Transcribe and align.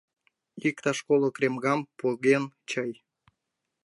Иктаж 0.67 0.97
коло 1.07 1.29
кремгам 1.35 1.79
поген 1.99 2.43
чай. 2.69 2.91